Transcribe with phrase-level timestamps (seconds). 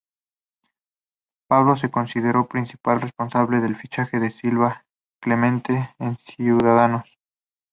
[1.47, 4.83] Pablo es considerado principal responsable del fichaje de Silvia
[5.21, 7.07] Clemente en Ciudadanos.